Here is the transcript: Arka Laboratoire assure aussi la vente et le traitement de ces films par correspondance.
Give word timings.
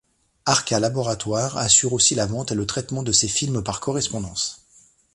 Arka 0.47 0.79
Laboratoire 0.79 1.57
assure 1.57 1.93
aussi 1.93 2.15
la 2.15 2.25
vente 2.25 2.51
et 2.53 2.55
le 2.55 2.65
traitement 2.65 3.03
de 3.03 3.11
ces 3.11 3.27
films 3.27 3.61
par 3.63 3.79
correspondance. 3.79 4.63